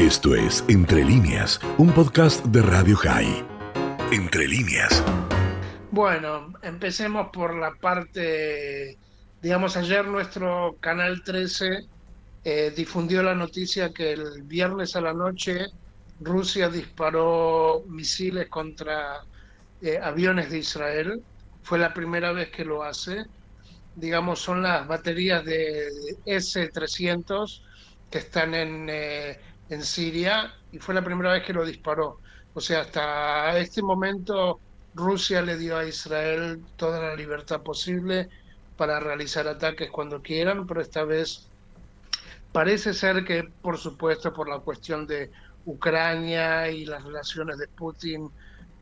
Esto 0.00 0.34
es 0.34 0.64
Entre 0.68 1.04
líneas, 1.04 1.60
un 1.76 1.92
podcast 1.92 2.42
de 2.46 2.62
Radio 2.62 2.96
High. 2.96 3.44
Entre 4.10 4.48
líneas. 4.48 5.04
Bueno, 5.90 6.54
empecemos 6.62 7.28
por 7.30 7.54
la 7.54 7.74
parte, 7.74 8.96
digamos, 9.42 9.76
ayer 9.76 10.06
nuestro 10.06 10.78
Canal 10.80 11.22
13 11.22 11.86
eh, 12.44 12.72
difundió 12.74 13.22
la 13.22 13.34
noticia 13.34 13.92
que 13.92 14.12
el 14.12 14.42
viernes 14.44 14.96
a 14.96 15.02
la 15.02 15.12
noche 15.12 15.66
Rusia 16.18 16.70
disparó 16.70 17.84
misiles 17.86 18.48
contra 18.48 19.20
eh, 19.82 20.00
aviones 20.02 20.48
de 20.48 20.60
Israel. 20.60 21.22
Fue 21.62 21.78
la 21.78 21.92
primera 21.92 22.32
vez 22.32 22.48
que 22.48 22.64
lo 22.64 22.82
hace. 22.82 23.26
Digamos, 23.96 24.38
son 24.38 24.62
las 24.62 24.88
baterías 24.88 25.44
de 25.44 25.88
S-300 26.24 27.64
que 28.10 28.18
están 28.18 28.54
en, 28.54 28.88
eh, 28.90 29.38
en 29.70 29.82
Siria 29.84 30.52
y 30.72 30.78
fue 30.78 30.94
la 30.94 31.02
primera 31.02 31.32
vez 31.32 31.44
que 31.44 31.52
lo 31.52 31.64
disparó. 31.64 32.18
O 32.54 32.60
sea, 32.60 32.80
hasta 32.80 33.58
este 33.58 33.82
momento 33.82 34.60
Rusia 34.94 35.40
le 35.42 35.56
dio 35.56 35.76
a 35.78 35.86
Israel 35.86 36.62
toda 36.76 37.00
la 37.00 37.14
libertad 37.14 37.62
posible 37.62 38.28
para 38.76 39.00
realizar 39.00 39.46
ataques 39.46 39.90
cuando 39.90 40.20
quieran, 40.20 40.66
pero 40.66 40.80
esta 40.80 41.04
vez 41.04 41.48
parece 42.52 42.92
ser 42.94 43.24
que, 43.24 43.44
por 43.62 43.78
supuesto, 43.78 44.32
por 44.32 44.48
la 44.48 44.58
cuestión 44.58 45.06
de 45.06 45.30
Ucrania 45.66 46.68
y 46.70 46.84
las 46.86 47.04
relaciones 47.04 47.58
de 47.58 47.68
Putin 47.68 48.30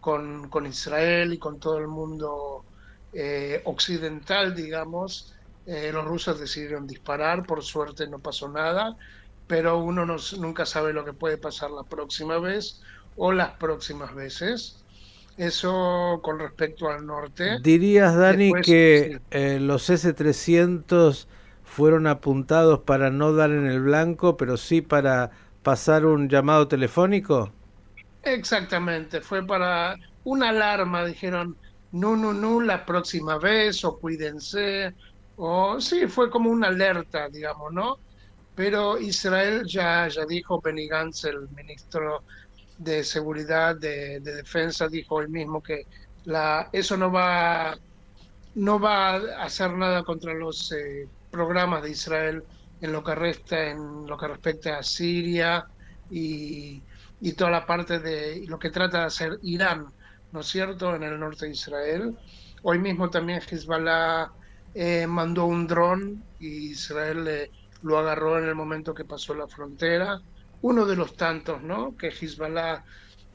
con, 0.00 0.48
con 0.48 0.66
Israel 0.66 1.32
y 1.34 1.38
con 1.38 1.58
todo 1.60 1.78
el 1.78 1.88
mundo 1.88 2.64
eh, 3.12 3.60
occidental, 3.64 4.55
digamos, 4.55 5.34
eh, 5.66 5.91
los 5.92 6.05
rusos 6.05 6.41
decidieron 6.41 6.86
disparar, 6.86 7.44
por 7.44 7.62
suerte 7.62 8.06
no 8.06 8.20
pasó 8.20 8.48
nada, 8.48 8.96
pero 9.48 9.78
uno 9.78 10.06
no, 10.06 10.16
nunca 10.38 10.64
sabe 10.66 10.92
lo 10.92 11.04
que 11.04 11.12
puede 11.12 11.38
pasar 11.38 11.70
la 11.70 11.82
próxima 11.82 12.38
vez 12.38 12.82
o 13.16 13.32
las 13.32 13.52
próximas 13.52 14.14
veces. 14.14 14.84
Eso 15.36 16.20
con 16.22 16.38
respecto 16.38 16.88
al 16.90 17.06
norte. 17.06 17.58
¿Dirías, 17.60 18.14
Dani, 18.14 18.52
que 18.62 19.20
eh, 19.30 19.58
los 19.60 19.88
S-300 19.88 21.27
fueron 21.64 22.06
apuntados 22.06 22.80
para 22.80 23.10
no 23.10 23.32
dar 23.32 23.50
en 23.50 23.66
el 23.66 23.80
blanco, 23.80 24.36
pero 24.36 24.56
sí 24.56 24.82
para 24.82 25.30
pasar 25.62 26.06
un 26.06 26.28
llamado 26.28 26.66
telefónico? 26.66 27.52
Exactamente, 28.22 29.20
fue 29.20 29.46
para 29.46 29.96
una 30.24 30.48
alarma, 30.48 31.05
dijeron, 31.05 31.56
no, 31.92 32.16
no, 32.16 32.33
no, 32.33 32.60
la 32.60 32.84
próxima 32.84 33.38
vez, 33.38 33.84
o 33.84 33.98
cuídense, 33.98 34.94
o 35.36 35.80
sí, 35.80 36.06
fue 36.08 36.30
como 36.30 36.50
una 36.50 36.68
alerta, 36.68 37.28
digamos, 37.28 37.72
¿no? 37.72 37.98
Pero 38.59 38.98
Israel 38.98 39.64
ya, 39.69 40.09
ya 40.09 40.27
dijo, 40.27 40.61
Benny 40.61 40.89
Gantz, 40.89 41.27
el 41.27 41.48
ministro 41.51 42.25
de 42.77 43.05
Seguridad, 43.05 43.77
de, 43.77 44.19
Defensa, 44.19 44.89
dijo 44.89 45.14
hoy 45.14 45.28
mismo 45.28 45.62
que 45.62 45.87
la, 46.25 46.69
eso 46.73 46.97
no 46.97 47.12
va, 47.12 47.79
no 48.56 48.81
va 48.81 49.14
a 49.14 49.45
hacer 49.45 49.70
nada 49.75 50.03
contra 50.03 50.34
los 50.34 50.73
eh, 50.73 51.06
programas 51.31 51.84
de 51.84 51.91
Israel 51.91 52.42
en 52.81 52.91
lo 52.91 53.05
que 53.05 53.14
resta, 53.14 53.70
en 53.70 54.09
lo 54.09 54.19
que 54.19 54.27
respecta 54.27 54.79
a 54.79 54.83
Siria 54.83 55.64
y, 56.11 56.83
y 57.20 57.33
toda 57.34 57.53
la 57.53 57.64
parte 57.64 58.01
de 58.01 58.45
lo 58.48 58.59
que 58.59 58.70
trata 58.70 58.98
de 58.98 59.05
hacer 59.05 59.39
Irán, 59.45 59.86
¿no 60.33 60.41
es 60.41 60.48
cierto?, 60.48 60.97
en 60.97 61.05
el 61.05 61.20
norte 61.20 61.47
de 61.47 61.53
Israel. 61.53 62.19
Hoy 62.64 62.81
mismo 62.81 63.09
también 63.09 63.41
Hezbollah 63.41 64.33
eh, 64.75 65.06
mandó 65.06 65.45
un 65.45 65.69
dron 65.69 66.25
y 66.41 66.73
Israel 66.73 67.48
lo 67.82 67.98
agarró 67.98 68.38
en 68.38 68.44
el 68.44 68.54
momento 68.54 68.94
que 68.94 69.04
pasó 69.04 69.34
la 69.34 69.46
frontera. 69.46 70.20
Uno 70.62 70.86
de 70.86 70.96
los 70.96 71.16
tantos, 71.16 71.62
¿no?, 71.62 71.96
que 71.96 72.08
Hezbollah 72.08 72.84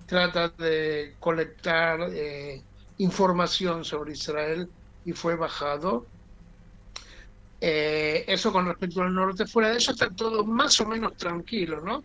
trata 0.05 0.49
de 0.49 1.15
colectar 1.19 2.01
eh, 2.11 2.61
información 2.97 3.85
sobre 3.85 4.13
Israel 4.13 4.67
y 5.05 5.13
fue 5.13 5.35
bajado. 5.35 6.05
Eh, 7.61 8.25
eso 8.27 8.51
con 8.51 8.65
respecto 8.65 9.01
al 9.01 9.13
norte, 9.13 9.45
fuera 9.47 9.69
de 9.69 9.77
eso 9.77 9.91
está 9.91 10.09
todo 10.09 10.43
más 10.43 10.79
o 10.81 10.85
menos 10.85 11.15
tranquilo, 11.15 11.79
¿no? 11.79 12.03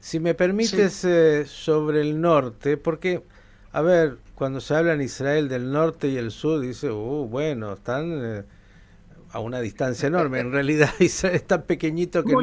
Si 0.00 0.20
me 0.20 0.34
permites 0.34 1.04
eh, 1.04 1.44
sobre 1.46 2.02
el 2.02 2.20
norte, 2.20 2.76
porque, 2.76 3.22
a 3.72 3.80
ver, 3.80 4.18
cuando 4.34 4.60
se 4.60 4.74
habla 4.74 4.92
en 4.92 5.00
Israel 5.00 5.48
del 5.48 5.72
norte 5.72 6.08
y 6.08 6.18
el 6.18 6.30
sur, 6.30 6.60
dice, 6.60 6.90
uh, 6.90 7.26
bueno, 7.26 7.72
están 7.72 8.20
eh, 8.22 8.44
a 9.30 9.40
una 9.40 9.60
distancia 9.60 10.06
enorme. 10.06 10.40
En 10.40 10.52
realidad 10.52 10.90
Israel 10.98 11.36
es 11.36 11.46
tan 11.46 11.62
pequeñito 11.62 12.24
que, 12.24 12.34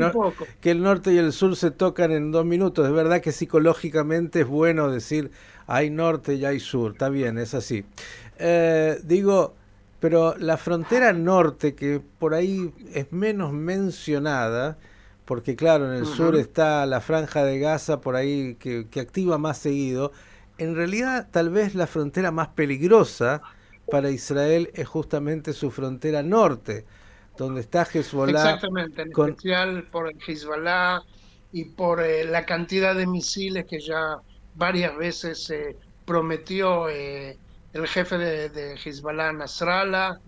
que 0.61 0.71
el 0.71 0.81
norte 0.81 1.13
y 1.13 1.17
el 1.17 1.33
sur 1.33 1.55
se 1.55 1.71
tocan 1.71 2.11
en 2.11 2.31
dos 2.31 2.45
minutos. 2.45 2.87
Es 2.87 2.93
verdad 2.93 3.21
que 3.21 3.31
psicológicamente 3.31 4.41
es 4.41 4.47
bueno 4.47 4.89
decir, 4.89 5.31
hay 5.67 5.89
norte 5.89 6.35
y 6.35 6.45
hay 6.45 6.59
sur, 6.59 6.93
está 6.93 7.09
bien, 7.09 7.37
es 7.37 7.53
así. 7.53 7.85
digo, 9.03 9.55
pero 9.99 10.35
la 10.37 10.57
frontera 10.57 11.13
norte, 11.13 11.73
que 11.73 11.99
por 12.19 12.33
ahí 12.33 12.71
es 12.93 13.11
menos 13.11 13.53
mencionada, 13.53 14.77
porque 15.25 15.55
claro, 15.55 15.91
en 15.91 15.97
el 15.97 16.05
sur 16.05 16.35
está 16.35 16.85
la 16.85 17.01
franja 17.01 17.43
de 17.43 17.57
Gaza 17.57 18.01
por 18.01 18.15
ahí 18.15 18.55
que, 18.59 18.87
activa 18.99 19.37
más 19.37 19.57
seguido, 19.57 20.11
en 20.57 20.75
realidad 20.75 21.27
tal 21.31 21.49
vez 21.49 21.75
la 21.75 21.87
frontera 21.87 22.31
más 22.31 22.49
peligrosa 22.49 23.41
para 23.89 24.09
Israel 24.09 24.69
es 24.73 24.87
justamente 24.87 25.53
su 25.53 25.71
frontera 25.71 26.23
norte, 26.23 26.85
donde 27.37 27.61
está 27.61 27.83
Hezbollah. 27.83 28.39
Exactamente, 28.39 29.01
en 29.01 29.11
especial 29.11 29.83
por 29.91 30.09
el 30.09 30.17
Hezbollah 30.25 31.01
y 31.51 31.65
por 31.65 32.01
eh, 32.01 32.25
la 32.25 32.45
cantidad 32.45 32.95
de 32.95 33.07
misiles 33.07 33.65
que 33.65 33.79
ya 33.79 34.17
varias 34.55 34.95
veces 34.97 35.43
se 35.43 35.77
prometió 36.05 36.89
eh, 36.89 37.37
el 37.73 37.87
jefe 37.87 38.17
de, 38.17 38.49
de 38.49 38.75
Hezbollah, 38.75 39.33
Nasrallah, 39.33 40.19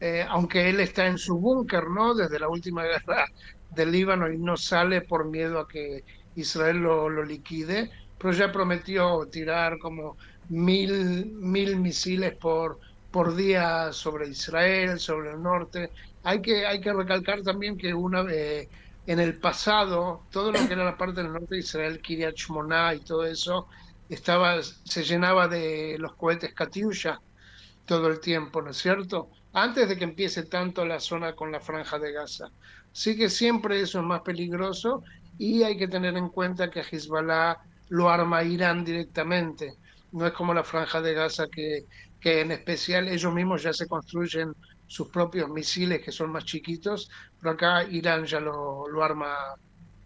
eh, 0.00 0.26
aunque 0.28 0.68
él 0.68 0.80
está 0.80 1.06
en 1.06 1.16
su 1.16 1.38
búnker, 1.38 1.88
¿no? 1.88 2.14
Desde 2.14 2.38
la 2.38 2.48
última 2.48 2.84
guerra 2.84 3.24
del 3.70 3.92
Líbano 3.92 4.30
y 4.30 4.38
no 4.38 4.56
sale 4.56 5.00
por 5.00 5.24
miedo 5.26 5.60
a 5.60 5.68
que 5.68 6.04
Israel 6.34 6.78
lo, 6.78 7.08
lo 7.08 7.24
liquide, 7.24 7.90
pero 8.18 8.32
ya 8.32 8.52
prometió 8.52 9.26
tirar 9.30 9.78
como 9.78 10.16
mil, 10.48 11.26
mil 11.26 11.76
misiles 11.76 12.34
por, 12.36 12.78
por 13.12 13.36
día 13.36 13.92
sobre 13.92 14.28
Israel, 14.28 14.98
sobre 14.98 15.30
el 15.32 15.42
norte. 15.42 15.90
Hay 16.24 16.40
que, 16.40 16.66
hay 16.66 16.80
que 16.80 16.92
recalcar 16.92 17.42
también 17.42 17.76
que 17.76 17.94
una 17.94 18.22
vez 18.22 18.68
en 19.06 19.20
el 19.20 19.38
pasado, 19.38 20.22
todo 20.30 20.50
lo 20.52 20.66
que 20.66 20.72
era 20.72 20.84
la 20.84 20.96
parte 20.96 21.22
del 21.22 21.32
norte 21.32 21.54
de 21.56 21.60
Israel, 21.60 22.00
Kiryat 22.00 22.36
Shmona 22.36 22.94
y 22.94 23.00
todo 23.00 23.24
eso, 23.26 23.68
estaba, 24.08 24.62
se 24.62 25.04
llenaba 25.04 25.48
de 25.48 25.96
los 25.98 26.14
cohetes 26.14 26.54
Katyusha 26.54 27.20
todo 27.84 28.08
el 28.08 28.20
tiempo, 28.20 28.62
¿no 28.62 28.70
es 28.70 28.78
cierto? 28.78 29.30
Antes 29.52 29.88
de 29.88 29.98
que 29.98 30.04
empiece 30.04 30.44
tanto 30.44 30.84
la 30.86 31.00
zona 31.00 31.34
con 31.34 31.52
la 31.52 31.60
franja 31.60 31.98
de 31.98 32.12
Gaza. 32.12 32.46
Así 32.92 33.16
que 33.16 33.28
siempre 33.28 33.80
eso 33.80 33.98
es 34.00 34.04
más 34.04 34.22
peligroso 34.22 35.02
y 35.38 35.62
hay 35.62 35.76
que 35.76 35.88
tener 35.88 36.16
en 36.16 36.28
cuenta 36.28 36.70
que 36.70 36.80
Hezbollah 36.80 37.58
lo 37.88 38.08
arma 38.08 38.44
Irán 38.44 38.84
directamente. 38.84 39.76
No 40.12 40.26
es 40.26 40.32
como 40.32 40.54
la 40.54 40.64
franja 40.64 41.00
de 41.00 41.14
Gaza 41.14 41.48
que, 41.48 41.86
que 42.22 42.40
en 42.40 42.52
especial 42.52 43.08
ellos 43.08 43.34
mismos 43.34 43.64
ya 43.64 43.72
se 43.72 43.86
construyen 43.88 44.54
sus 44.86 45.08
propios 45.08 45.50
misiles 45.50 46.00
que 46.02 46.12
son 46.12 46.30
más 46.30 46.44
chiquitos, 46.44 47.10
pero 47.40 47.52
acá 47.52 47.82
Irán 47.84 48.24
ya 48.24 48.38
lo, 48.38 48.86
lo 48.88 49.02
arma 49.02 49.34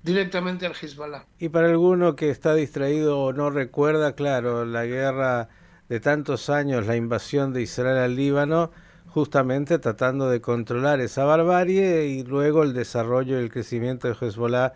directamente 0.03 0.65
al 0.65 0.73
Hezbollah. 0.73 1.27
Y 1.39 1.51
para 1.51 1.69
alguno 1.69 2.17
que 2.17 2.31
está 2.31 2.55
distraído 2.55 3.21
o 3.21 3.33
no 3.33 3.51
recuerda, 3.51 4.15
claro, 4.15 4.65
la 4.65 4.87
guerra 4.87 5.49
de 5.89 6.01
tantos 6.01 6.49
años, 6.49 6.87
la 6.87 6.97
invasión 6.97 7.53
de 7.53 7.63
Israel 7.63 7.99
al 7.99 8.17
Líbano, 8.17 8.71
justamente 9.09 9.79
tratando 9.79 10.31
de 10.31 10.41
controlar 10.41 11.01
esa 11.01 11.25
barbarie 11.25 12.07
y 12.07 12.23
luego 12.23 12.63
el 12.63 12.73
desarrollo 12.73 13.39
y 13.39 13.43
el 13.43 13.51
crecimiento 13.51 14.09
de 14.09 14.15
Hezbollah, 14.19 14.73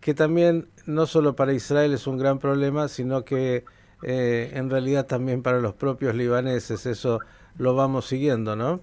que 0.00 0.14
también 0.14 0.70
no 0.86 1.06
solo 1.06 1.36
para 1.36 1.52
Israel 1.52 1.92
es 1.92 2.06
un 2.06 2.18
gran 2.18 2.38
problema, 2.38 2.88
sino 2.88 3.24
que 3.24 3.64
eh, 4.02 4.50
en 4.54 4.70
realidad 4.70 5.06
también 5.06 5.42
para 5.42 5.60
los 5.60 5.74
propios 5.74 6.14
libaneses, 6.14 6.86
eso 6.86 7.20
lo 7.56 7.74
vamos 7.74 8.06
siguiendo, 8.06 8.56
¿no? 8.56 8.80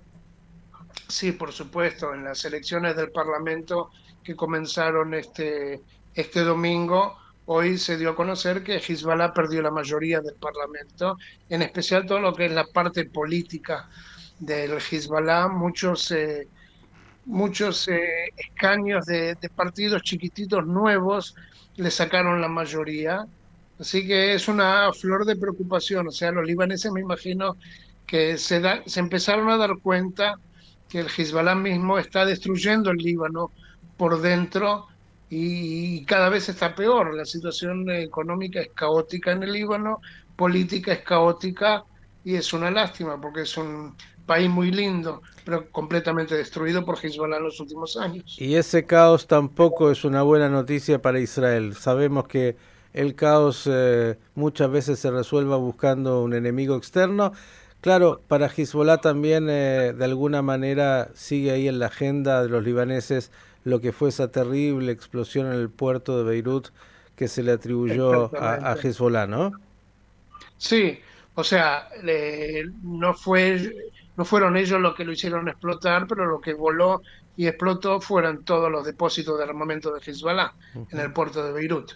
Sí, 1.07 1.31
por 1.31 1.51
supuesto, 1.51 2.13
en 2.13 2.23
las 2.23 2.43
elecciones 2.45 2.95
del 2.95 3.11
Parlamento 3.11 3.91
que 4.23 4.35
comenzaron 4.35 5.13
este, 5.13 5.81
este 6.13 6.41
domingo, 6.41 7.17
hoy 7.45 7.77
se 7.77 7.97
dio 7.97 8.09
a 8.09 8.15
conocer 8.15 8.63
que 8.63 8.75
Hezbollah 8.77 9.33
perdió 9.33 9.61
la 9.61 9.71
mayoría 9.71 10.19
del 10.19 10.35
Parlamento, 10.35 11.17
en 11.49 11.61
especial 11.61 12.05
todo 12.05 12.19
lo 12.19 12.33
que 12.35 12.47
es 12.47 12.51
la 12.51 12.65
parte 12.65 13.05
política 13.05 13.89
del 14.39 14.73
Hezbollah, 14.73 15.47
muchos, 15.47 16.11
eh, 16.11 16.47
muchos 17.25 17.87
eh, 17.87 18.33
escaños 18.35 19.05
de, 19.05 19.37
partidos 19.55 20.01
chiquititos 20.03 20.65
nuevos 20.65 21.35
le 21.75 21.89
sacaron 21.89 22.41
la 22.41 22.49
mayoría. 22.49 23.25
Así 23.79 24.07
que 24.07 24.33
es 24.33 24.47
una 24.47 24.91
flor 24.93 25.25
de 25.25 25.35
preocupación. 25.35 26.07
O 26.07 26.11
sea, 26.11 26.31
los 26.31 26.45
libaneses 26.45 26.91
me 26.91 27.01
imagino 27.01 27.57
que 28.05 28.37
se, 28.37 28.59
da, 28.59 28.81
se 28.85 28.99
empezaron 28.99 29.49
a 29.49 29.57
dar 29.57 29.77
cuenta 29.81 30.39
que 30.89 30.99
el 30.99 31.07
Hezbollah 31.07 31.55
mismo 31.55 31.97
está 31.99 32.25
destruyendo 32.25 32.91
el 32.91 32.97
Líbano 32.97 33.51
por 33.97 34.21
dentro 34.21 34.87
y, 35.29 36.05
cada 36.05 36.29
vez 36.29 36.49
está 36.49 36.73
peor. 36.73 37.13
La 37.13 37.25
situación 37.25 37.89
económica 37.89 38.61
es 38.61 38.69
caótica 38.73 39.33
en 39.33 39.43
el 39.43 39.51
Líbano, 39.51 39.99
política 40.35 40.93
es 40.93 41.01
caótica 41.01 41.83
y 42.23 42.35
es 42.35 42.53
una 42.53 42.71
lástima 42.71 43.19
porque 43.19 43.41
es 43.41 43.57
un 43.57 43.95
país 44.25 44.49
muy 44.49 44.71
lindo, 44.71 45.21
pero 45.45 45.69
completamente 45.69 46.35
destruido 46.35 46.85
por 46.85 46.97
Hezbollah 46.97 47.37
en 47.37 47.43
los 47.43 47.59
últimos 47.59 47.97
años. 47.97 48.37
Y 48.39 48.55
ese 48.55 48.85
caos 48.85 49.27
tampoco 49.27 49.91
es 49.91 50.03
una 50.03 50.21
buena 50.21 50.49
noticia 50.49 51.01
para 51.01 51.19
Israel. 51.19 51.75
Sabemos 51.75 52.27
que 52.27 52.57
el 52.97 53.15
caos 53.15 53.69
eh, 53.71 54.17
muchas 54.33 54.71
veces 54.71 54.99
se 54.99 55.11
resuelva 55.11 55.55
buscando 55.57 56.23
un 56.23 56.33
enemigo 56.33 56.75
externo. 56.75 57.31
Claro, 57.81 58.21
para 58.27 58.47
Hezbollah 58.47 58.97
también 58.97 59.47
eh, 59.49 59.93
de 59.95 60.05
alguna 60.05 60.41
manera 60.41 61.09
sigue 61.13 61.51
ahí 61.51 61.67
en 61.67 61.79
la 61.79 61.87
agenda 61.87 62.41
de 62.41 62.49
los 62.49 62.63
libaneses 62.63 63.31
lo 63.63 63.81
que 63.81 63.91
fue 63.91 64.09
esa 64.09 64.31
terrible 64.31 64.91
explosión 64.91 65.47
en 65.47 65.53
el 65.53 65.69
puerto 65.69 66.17
de 66.17 66.23
Beirut 66.23 66.69
que 67.15 67.27
se 67.27 67.43
le 67.43 67.51
atribuyó 67.51 68.35
a, 68.35 68.71
a 68.71 68.75
Hezbollah, 68.75 69.27
¿no? 69.27 69.51
Sí, 70.57 70.99
o 71.35 71.43
sea, 71.43 71.89
no 72.81 73.13
fue 73.13 73.75
no 74.17 74.25
fueron 74.25 74.57
ellos 74.57 74.81
los 74.81 74.95
que 74.95 75.05
lo 75.05 75.11
hicieron 75.11 75.47
explotar, 75.47 76.07
pero 76.07 76.25
lo 76.25 76.41
que 76.41 76.55
voló 76.55 77.03
y 77.37 77.47
explotó 77.47 78.01
fueron 78.01 78.43
todos 78.43 78.69
los 78.69 78.83
depósitos 78.85 79.37
de 79.37 79.43
armamento 79.43 79.93
de 79.93 80.01
Hezbollah 80.01 80.53
en 80.91 80.99
el 80.99 81.13
puerto 81.13 81.45
de 81.45 81.53
Beirut. 81.53 81.93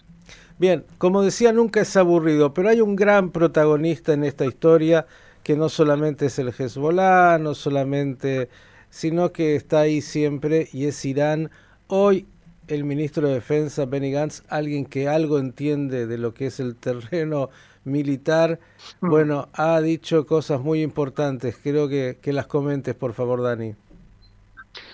Bien, 0.59 0.85
como 0.99 1.23
decía, 1.23 1.51
nunca 1.51 1.81
es 1.81 1.97
aburrido, 1.97 2.53
pero 2.53 2.69
hay 2.69 2.79
un 2.79 2.95
gran 2.95 3.31
protagonista 3.31 4.13
en 4.13 4.23
esta 4.23 4.45
historia 4.45 5.07
que 5.43 5.57
no 5.57 5.69
solamente 5.69 6.27
es 6.27 6.38
el 6.38 6.49
Hezbollah, 6.49 7.39
no 7.39 7.55
solamente, 7.55 8.49
sino 8.91 9.31
que 9.31 9.55
está 9.55 9.79
ahí 9.81 10.01
siempre 10.01 10.69
y 10.71 10.85
es 10.85 11.03
Irán. 11.03 11.49
Hoy 11.88 12.27
el 12.67 12.83
ministro 12.83 13.27
de 13.27 13.33
Defensa, 13.33 13.85
Benny 13.85 14.11
Gantz, 14.11 14.43
alguien 14.47 14.85
que 14.85 15.07
algo 15.09 15.39
entiende 15.39 16.05
de 16.05 16.17
lo 16.17 16.33
que 16.33 16.45
es 16.47 16.59
el 16.59 16.75
terreno 16.75 17.49
militar, 17.83 18.59
bueno, 19.01 19.49
ha 19.53 19.81
dicho 19.81 20.25
cosas 20.25 20.61
muy 20.61 20.83
importantes. 20.83 21.57
Creo 21.61 21.89
que, 21.89 22.19
que 22.21 22.31
las 22.31 22.47
comentes, 22.47 22.93
por 22.93 23.13
favor, 23.13 23.41
Dani. 23.41 23.75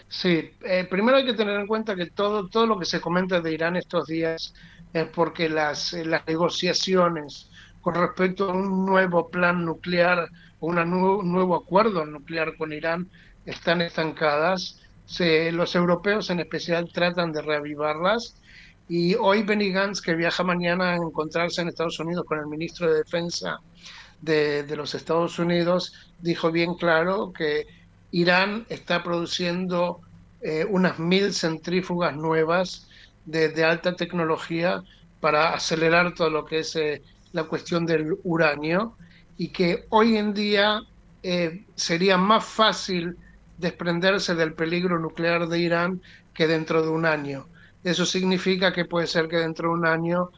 Sí, 0.09 0.51
eh, 0.61 0.87
primero 0.89 1.17
hay 1.17 1.25
que 1.25 1.33
tener 1.33 1.59
en 1.59 1.67
cuenta 1.67 1.95
que 1.95 2.07
todo, 2.11 2.47
todo 2.47 2.65
lo 2.65 2.79
que 2.79 2.85
se 2.85 3.01
comenta 3.01 3.41
de 3.41 3.53
Irán 3.53 3.75
estos 3.75 4.07
días 4.07 4.53
es 4.93 5.07
porque 5.09 5.49
las, 5.49 5.93
eh, 5.93 6.05
las 6.05 6.25
negociaciones 6.27 7.49
con 7.81 7.95
respecto 7.95 8.49
a 8.49 8.53
un 8.53 8.85
nuevo 8.85 9.29
plan 9.29 9.65
nuclear 9.65 10.29
o 10.59 10.67
un 10.67 11.31
nuevo 11.31 11.55
acuerdo 11.55 12.05
nuclear 12.05 12.55
con 12.57 12.71
Irán 12.73 13.09
están 13.45 13.81
estancadas. 13.81 14.81
Se, 15.05 15.51
los 15.51 15.75
europeos 15.75 16.29
en 16.29 16.39
especial 16.39 16.89
tratan 16.91 17.31
de 17.33 17.41
reavivarlas 17.41 18.41
y 18.87 19.15
hoy 19.15 19.43
Benny 19.43 19.71
Gantz, 19.71 20.01
que 20.01 20.15
viaja 20.15 20.43
mañana 20.43 20.93
a 20.93 20.95
encontrarse 20.95 21.61
en 21.61 21.67
Estados 21.67 21.99
Unidos 21.99 22.25
con 22.25 22.39
el 22.39 22.47
ministro 22.47 22.89
de 22.89 22.99
Defensa 22.99 23.59
de, 24.21 24.63
de 24.63 24.75
los 24.75 24.95
Estados 24.95 25.37
Unidos, 25.39 25.93
dijo 26.19 26.51
bien 26.51 26.75
claro 26.75 27.31
que 27.33 27.65
Irán 28.11 28.65
está 28.69 29.03
produciendo 29.03 30.01
eh, 30.41 30.65
unas 30.69 30.99
mil 30.99 31.33
centrífugas 31.33 32.15
nuevas 32.15 32.87
de, 33.25 33.63
alta 33.65 33.95
tecnología 33.95 34.83
para 35.19 35.53
acelerar 35.53 36.13
todo 36.13 36.29
lo 36.29 36.45
que 36.45 36.59
es 36.59 36.75
eh, 36.75 37.01
la 37.33 37.43
cuestión 37.43 37.85
del 37.85 38.15
uranio 38.23 38.95
y 39.37 39.49
que 39.49 39.85
hoy 39.89 40.15
en 40.15 40.33
día 40.33 40.81
eh, 41.23 41.65
sería 41.75 42.17
más 42.17 42.45
fácil 42.45 43.17
desprenderse 43.57 44.35
del 44.35 44.53
peligro 44.53 44.99
nuclear 44.99 45.47
de 45.47 45.59
Irán 45.59 46.01
que 46.33 46.47
dentro 46.47 46.83
de 46.83 46.89
un 46.89 47.05
año. 47.05 47.47
Eso 47.83 48.05
significa 48.05 48.71
que 48.71 48.85
puede 48.85 49.07
ser 49.07 49.27
que 49.27 49.37
dentro 49.37 49.69
de 49.69 49.73
un 49.75 49.85
año 49.85 50.29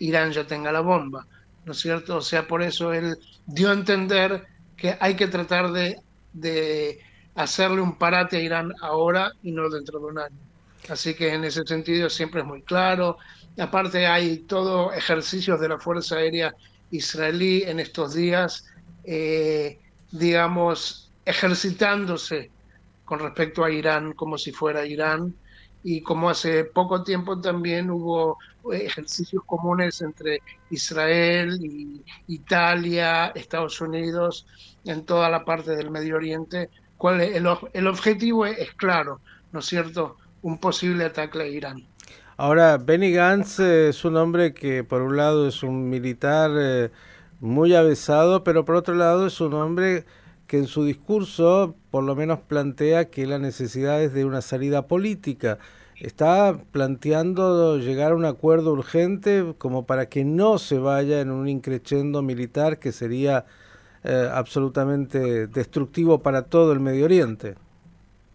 Irán 0.00 0.32
ya 0.32 0.46
tenga 0.46 0.72
la 0.72 0.80
bomba, 0.80 1.26
¿no 1.66 1.72
es 1.72 1.78
cierto? 1.78 2.16
O 2.16 2.20
sea, 2.22 2.46
por 2.46 2.62
eso 2.62 2.94
él 2.94 3.18
dio 3.46 3.68
a 3.68 3.74
entender 3.74 4.46
que 4.76 4.96
hay 5.00 5.16
que 5.16 5.26
tratar 5.26 5.70
de 5.72 6.00
de 6.40 7.00
hacerle 7.34 7.80
un 7.80 7.96
parate 7.96 8.36
a 8.36 8.40
Irán 8.40 8.72
ahora 8.80 9.32
y 9.42 9.52
no 9.52 9.68
dentro 9.68 9.98
de 9.98 10.06
un 10.06 10.18
año. 10.18 10.36
Así 10.88 11.14
que 11.14 11.32
en 11.34 11.44
ese 11.44 11.64
sentido 11.64 12.08
siempre 12.08 12.40
es 12.40 12.46
muy 12.46 12.62
claro. 12.62 13.18
Aparte 13.58 14.06
hay 14.06 14.38
todo 14.38 14.92
ejercicios 14.92 15.60
de 15.60 15.68
la 15.68 15.78
Fuerza 15.78 16.16
Aérea 16.16 16.54
israelí 16.90 17.62
en 17.62 17.80
estos 17.80 18.14
días, 18.14 18.66
eh, 19.04 19.78
digamos, 20.12 21.10
ejercitándose 21.24 22.50
con 23.04 23.18
respecto 23.18 23.64
a 23.64 23.70
Irán 23.70 24.12
como 24.12 24.38
si 24.38 24.52
fuera 24.52 24.86
Irán 24.86 25.34
y 25.88 26.00
como 26.00 26.28
hace 26.28 26.64
poco 26.64 27.04
tiempo 27.04 27.40
también 27.40 27.90
hubo 27.90 28.38
ejercicios 28.72 29.44
comunes 29.46 30.02
entre 30.02 30.42
Israel 30.68 31.64
y 31.64 32.02
Italia, 32.26 33.26
Estados 33.36 33.80
Unidos, 33.80 34.48
en 34.84 35.04
toda 35.04 35.30
la 35.30 35.44
parte 35.44 35.76
del 35.76 35.92
Medio 35.92 36.16
Oriente. 36.16 36.70
¿Cuál 36.96 37.20
el, 37.20 37.46
el 37.72 37.86
objetivo 37.86 38.46
es, 38.46 38.72
claro, 38.72 39.20
¿no 39.52 39.60
es 39.60 39.66
cierto? 39.66 40.16
Un 40.42 40.58
posible 40.58 41.04
ataque 41.04 41.40
a 41.40 41.46
Irán. 41.46 41.86
Ahora, 42.36 42.78
Benny 42.78 43.12
Gantz 43.12 43.60
eh, 43.60 43.90
es 43.90 44.04
un 44.04 44.16
hombre 44.16 44.54
que 44.54 44.82
por 44.82 45.02
un 45.02 45.16
lado 45.16 45.46
es 45.46 45.62
un 45.62 45.88
militar 45.88 46.50
eh, 46.58 46.90
muy 47.38 47.76
avesado, 47.76 48.42
pero 48.42 48.64
por 48.64 48.74
otro 48.74 48.96
lado 48.96 49.28
es 49.28 49.40
un 49.40 49.54
hombre 49.54 50.04
que 50.46 50.58
en 50.58 50.66
su 50.66 50.84
discurso 50.84 51.76
por 51.90 52.04
lo 52.04 52.14
menos 52.14 52.40
plantea 52.40 53.10
que 53.10 53.26
la 53.26 53.38
necesidad 53.38 54.02
es 54.02 54.12
de 54.12 54.24
una 54.24 54.42
salida 54.42 54.86
política. 54.86 55.58
Está 55.98 56.58
planteando 56.72 57.78
llegar 57.78 58.12
a 58.12 58.16
un 58.16 58.26
acuerdo 58.26 58.72
urgente 58.72 59.54
como 59.58 59.86
para 59.86 60.08
que 60.08 60.24
no 60.24 60.58
se 60.58 60.78
vaya 60.78 61.20
en 61.20 61.30
un 61.30 61.48
increchendo 61.48 62.22
militar 62.22 62.78
que 62.78 62.92
sería 62.92 63.46
eh, 64.04 64.28
absolutamente 64.32 65.46
destructivo 65.48 66.22
para 66.22 66.42
todo 66.42 66.72
el 66.72 66.80
Medio 66.80 67.06
Oriente. 67.06 67.56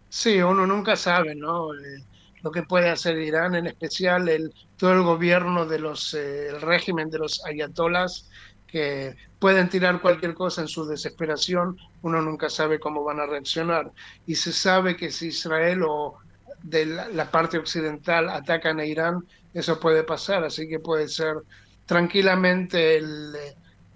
Sí, 0.08 0.40
uno 0.42 0.66
nunca 0.66 0.96
sabe, 0.96 1.34
¿no? 1.34 1.72
Eh, 1.74 2.04
lo 2.42 2.50
que 2.50 2.62
puede 2.62 2.90
hacer 2.90 3.18
Irán, 3.18 3.54
en 3.54 3.66
especial 3.66 4.28
el, 4.28 4.52
todo 4.76 4.92
el 4.92 5.02
gobierno 5.02 5.64
de 5.66 5.78
los, 5.78 6.12
eh, 6.14 6.48
el 6.48 6.60
régimen 6.60 7.08
de 7.10 7.18
los 7.18 7.44
ayatolas, 7.46 8.28
que 8.72 9.14
pueden 9.38 9.68
tirar 9.68 10.00
cualquier 10.00 10.32
cosa 10.32 10.62
en 10.62 10.68
su 10.68 10.86
desesperación, 10.86 11.76
uno 12.00 12.22
nunca 12.22 12.48
sabe 12.48 12.80
cómo 12.80 13.04
van 13.04 13.20
a 13.20 13.26
reaccionar. 13.26 13.92
Y 14.26 14.34
se 14.34 14.50
sabe 14.50 14.96
que 14.96 15.10
si 15.10 15.26
Israel 15.28 15.82
o 15.86 16.16
de 16.62 16.86
la, 16.86 17.30
parte 17.30 17.58
occidental 17.58 18.30
atacan 18.30 18.80
a 18.80 18.86
Irán, 18.86 19.24
eso 19.52 19.78
puede 19.78 20.04
pasar, 20.04 20.42
así 20.42 20.66
que 20.66 20.78
puede 20.78 21.06
ser 21.08 21.36
tranquilamente 21.84 22.96
el, 22.96 23.34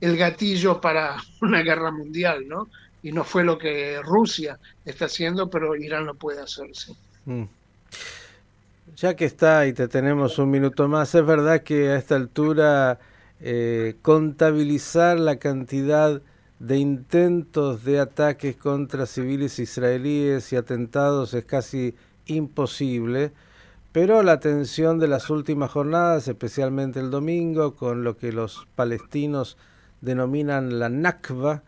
el 0.00 0.16
gatillo 0.18 0.78
para 0.78 1.16
una 1.40 1.62
guerra 1.62 1.90
mundial, 1.90 2.46
¿no? 2.46 2.68
Y 3.02 3.12
no 3.12 3.24
fue 3.24 3.44
lo 3.44 3.56
que 3.56 4.00
Rusia 4.02 4.58
está 4.84 5.06
haciendo, 5.06 5.48
pero 5.48 5.74
Irán 5.74 6.04
lo 6.04 6.14
puede 6.14 6.42
hacer, 6.42 6.66
sí. 6.74 6.94
Mm. 7.24 7.44
Ya 8.96 9.14
que 9.14 9.24
está 9.24 9.66
y 9.66 9.72
te 9.72 9.88
tenemos 9.88 10.38
un 10.38 10.50
minuto 10.50 10.86
más, 10.88 11.14
es 11.14 11.24
verdad 11.24 11.62
que 11.62 11.90
a 11.90 11.96
esta 11.96 12.16
altura 12.16 12.98
eh, 13.40 13.96
contabilizar 14.02 15.18
la 15.18 15.36
cantidad 15.36 16.22
de 16.58 16.78
intentos 16.78 17.84
de 17.84 18.00
ataques 18.00 18.56
contra 18.56 19.04
civiles 19.06 19.58
israelíes 19.58 20.52
y 20.52 20.56
atentados 20.56 21.34
es 21.34 21.44
casi 21.44 21.94
imposible, 22.24 23.32
pero 23.92 24.22
la 24.22 24.40
tensión 24.40 24.98
de 24.98 25.08
las 25.08 25.30
últimas 25.30 25.70
jornadas, 25.70 26.28
especialmente 26.28 27.00
el 27.00 27.10
domingo, 27.10 27.74
con 27.74 28.04
lo 28.04 28.16
que 28.16 28.32
los 28.32 28.66
palestinos 28.74 29.56
denominan 30.00 30.78
la 30.78 30.88
Nakba, 30.88 31.62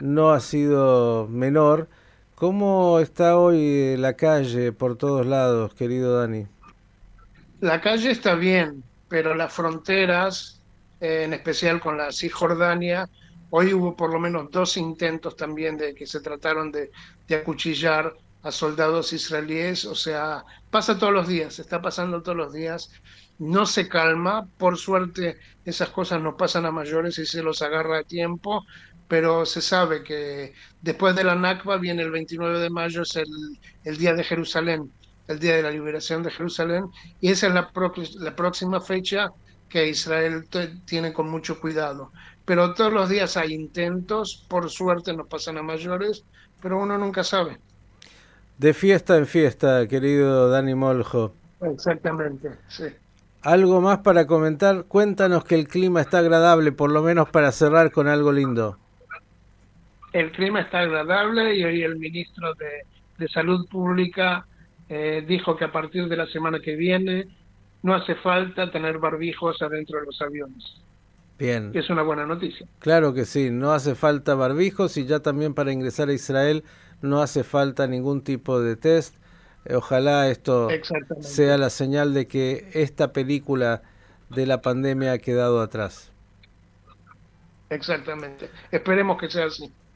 no 0.00 0.32
ha 0.32 0.40
sido 0.40 1.28
menor. 1.28 1.88
¿Cómo 2.34 3.00
está 3.00 3.38
hoy 3.38 3.96
la 3.96 4.14
calle 4.14 4.72
por 4.72 4.96
todos 4.96 5.26
lados, 5.26 5.74
querido 5.74 6.18
Dani? 6.18 6.46
La 7.60 7.80
calle 7.80 8.10
está 8.10 8.34
bien, 8.34 8.82
pero 9.08 9.34
las 9.34 9.52
fronteras 9.52 10.60
en 11.00 11.32
especial 11.32 11.80
con 11.80 11.98
la 11.98 12.12
Cisjordania. 12.12 13.08
Hoy 13.50 13.72
hubo 13.74 13.96
por 13.96 14.12
lo 14.12 14.18
menos 14.18 14.50
dos 14.50 14.76
intentos 14.76 15.36
también 15.36 15.76
de 15.76 15.94
que 15.94 16.06
se 16.06 16.20
trataron 16.20 16.72
de, 16.72 16.90
acuchillar 17.34 18.14
a 18.42 18.50
soldados 18.50 19.12
israelíes, 19.12 19.84
o 19.86 19.94
sea, 19.94 20.44
pasa 20.70 20.98
todos 20.98 21.12
los 21.12 21.26
días, 21.26 21.58
está 21.58 21.80
pasando 21.80 22.22
todos 22.22 22.36
los 22.36 22.52
días, 22.52 22.90
no 23.38 23.64
se 23.64 23.88
calma, 23.88 24.46
por 24.58 24.76
suerte 24.76 25.38
esas 25.64 25.88
cosas 25.88 26.20
no 26.20 26.36
pasan 26.36 26.66
a 26.66 26.70
mayores 26.70 27.18
y 27.18 27.26
se 27.26 27.42
los 27.42 27.62
agarra 27.62 28.00
a 28.00 28.02
tiempo, 28.04 28.64
pero 29.08 29.46
se 29.46 29.62
sabe 29.62 30.02
que 30.02 30.52
después 30.82 31.16
de 31.16 31.24
la 31.24 31.34
Nakba 31.34 31.78
viene 31.78 32.02
el 32.02 32.10
29 32.10 32.58
de 32.58 32.70
mayo, 32.70 33.02
es 33.02 33.16
el, 33.16 33.28
el 33.84 33.96
Día 33.96 34.14
de 34.14 34.24
Jerusalén, 34.24 34.92
el 35.28 35.38
Día 35.38 35.56
de 35.56 35.62
la 35.62 35.70
Liberación 35.70 36.22
de 36.22 36.30
Jerusalén, 36.30 36.86
y 37.20 37.30
esa 37.30 37.46
es 37.46 37.54
la, 37.54 37.70
la 38.18 38.36
próxima 38.36 38.80
fecha 38.80 39.30
que 39.68 39.88
Israel 39.88 40.44
tiene 40.84 41.12
con 41.12 41.30
mucho 41.30 41.60
cuidado. 41.60 42.12
Pero 42.44 42.74
todos 42.74 42.92
los 42.92 43.08
días 43.08 43.36
hay 43.36 43.54
intentos, 43.54 44.44
por 44.48 44.70
suerte 44.70 45.14
no 45.14 45.26
pasan 45.26 45.58
a 45.58 45.62
mayores, 45.62 46.24
pero 46.60 46.80
uno 46.80 46.98
nunca 46.98 47.24
sabe. 47.24 47.58
De 48.58 48.74
fiesta 48.74 49.16
en 49.16 49.26
fiesta, 49.26 49.88
querido 49.88 50.50
Dani 50.50 50.74
Moljo. 50.74 51.34
Exactamente, 51.60 52.50
sí. 52.68 52.84
¿Algo 53.42 53.80
más 53.82 53.98
para 53.98 54.26
comentar? 54.26 54.84
Cuéntanos 54.84 55.44
que 55.44 55.54
el 55.54 55.68
clima 55.68 56.00
está 56.00 56.18
agradable, 56.18 56.72
por 56.72 56.90
lo 56.90 57.02
menos 57.02 57.28
para 57.28 57.52
cerrar 57.52 57.90
con 57.90 58.08
algo 58.08 58.32
lindo. 58.32 58.78
El 60.14 60.32
clima 60.32 60.60
está 60.60 60.80
agradable 60.80 61.54
y 61.54 61.64
hoy 61.64 61.82
el 61.82 61.96
ministro 61.96 62.54
de, 62.54 63.28
Salud 63.28 63.68
Pública 63.68 64.46
eh, 64.88 65.24
dijo 65.26 65.56
que 65.56 65.64
a 65.64 65.72
partir 65.72 66.08
de 66.08 66.16
la 66.16 66.26
semana 66.26 66.60
que 66.60 66.76
viene 66.76 67.26
no 67.84 67.94
hace 67.94 68.14
falta 68.14 68.70
tener 68.70 68.98
barbijos 68.98 69.60
adentro 69.60 70.00
de 70.00 70.06
los 70.06 70.22
aviones. 70.22 70.64
Bien. 71.38 71.70
Es 71.74 71.90
una 71.90 72.02
buena 72.02 72.24
noticia. 72.24 72.66
Claro 72.78 73.12
que 73.12 73.26
sí, 73.26 73.50
no 73.50 73.72
hace 73.72 73.94
falta 73.94 74.34
barbijos 74.34 74.96
y 74.96 75.04
ya 75.04 75.20
también 75.20 75.52
para 75.52 75.70
ingresar 75.70 76.08
a 76.08 76.14
Israel 76.14 76.64
no 77.02 77.20
hace 77.20 77.44
falta 77.44 77.86
ningún 77.86 78.22
tipo 78.22 78.58
de 78.58 78.76
test. 78.76 79.16
Ojalá 79.70 80.30
esto 80.30 80.68
sea 81.20 81.58
la 81.58 81.68
señal 81.68 82.14
de 82.14 82.26
que 82.26 82.70
esta 82.72 83.12
película 83.12 83.82
de 84.30 84.46
la 84.46 84.62
pandemia 84.62 85.12
ha 85.12 85.18
quedado 85.18 85.60
atrás. 85.60 86.10
Exactamente. 87.68 88.48
Esperemos 88.70 89.18
que 89.18 89.28
sea 89.28 89.44
así. 89.44 89.70